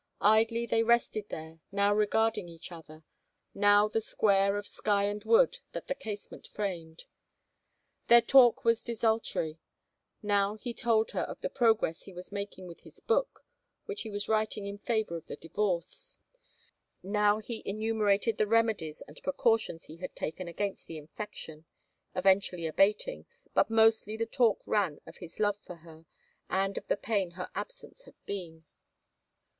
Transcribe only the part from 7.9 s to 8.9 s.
Their talk was